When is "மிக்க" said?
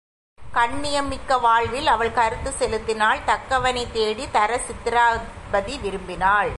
1.07-1.37